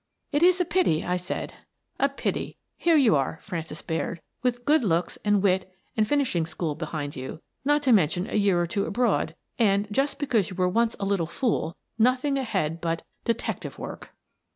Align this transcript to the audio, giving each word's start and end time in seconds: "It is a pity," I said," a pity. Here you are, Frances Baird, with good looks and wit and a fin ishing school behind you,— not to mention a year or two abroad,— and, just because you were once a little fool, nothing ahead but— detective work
"It 0.33 0.41
is 0.41 0.59
a 0.59 0.65
pity," 0.65 1.05
I 1.05 1.15
said," 1.15 1.53
a 1.99 2.09
pity. 2.09 2.57
Here 2.75 2.95
you 2.95 3.15
are, 3.15 3.37
Frances 3.43 3.83
Baird, 3.83 4.19
with 4.41 4.65
good 4.65 4.83
looks 4.83 5.19
and 5.23 5.43
wit 5.43 5.71
and 5.95 6.07
a 6.07 6.09
fin 6.09 6.21
ishing 6.21 6.47
school 6.47 6.73
behind 6.73 7.15
you,— 7.15 7.39
not 7.65 7.83
to 7.83 7.91
mention 7.91 8.27
a 8.27 8.33
year 8.33 8.59
or 8.59 8.65
two 8.65 8.85
abroad,— 8.87 9.35
and, 9.59 9.87
just 9.91 10.17
because 10.17 10.49
you 10.49 10.55
were 10.55 10.67
once 10.67 10.95
a 10.99 11.05
little 11.05 11.27
fool, 11.27 11.77
nothing 11.99 12.39
ahead 12.39 12.81
but— 12.81 13.03
detective 13.25 13.77
work 13.77 14.09